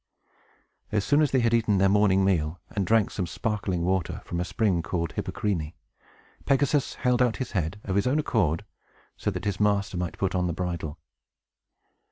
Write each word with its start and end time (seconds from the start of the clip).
As 0.91 1.05
soon 1.05 1.21
as 1.21 1.29
they 1.29 1.41
had 1.41 1.53
eaten 1.53 1.77
their 1.77 1.87
morning 1.87 2.25
meal, 2.25 2.59
and 2.71 2.87
drank 2.87 3.11
some 3.11 3.27
sparkling 3.27 3.83
water 3.83 4.23
from 4.25 4.39
a 4.39 4.43
spring 4.43 4.81
called 4.81 5.11
Hippocrene, 5.11 5.73
Pegasus 6.43 6.95
held 6.95 7.21
out 7.21 7.37
his 7.37 7.51
head, 7.51 7.79
of 7.83 7.95
his 7.95 8.07
own 8.07 8.17
accord, 8.17 8.65
so 9.15 9.29
that 9.29 9.45
his 9.45 9.59
master 9.59 9.97
might 9.97 10.17
put 10.17 10.33
on 10.33 10.47
the 10.47 10.53
bridle. 10.53 10.97